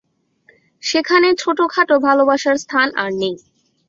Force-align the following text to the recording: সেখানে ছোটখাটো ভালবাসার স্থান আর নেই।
সেখানে 0.83 1.27
ছোটখাটো 1.33 1.95
ভালবাসার 1.99 2.57
স্থান 2.57 2.87
আর 2.95 3.11
নেই। 3.13 3.35